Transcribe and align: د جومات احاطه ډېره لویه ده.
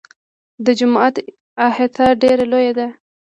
د 0.65 0.67
جومات 0.79 1.15
احاطه 1.67 2.05
ډېره 2.21 2.45
لویه 2.51 2.73
ده. 2.77 2.87